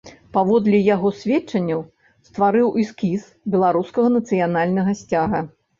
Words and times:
Паводле 0.35 0.79
яго 0.95 1.11
сведчання, 1.17 1.77
стварыў 2.31 2.73
эскіз 2.85 3.21
беларускага 3.57 4.07
нацыянальнага 4.19 5.01
сцяга. 5.03 5.39